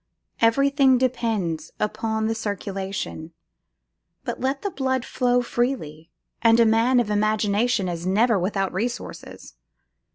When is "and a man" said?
6.41-6.99